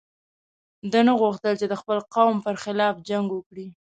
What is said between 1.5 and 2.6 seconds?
چې د خپل قوم پر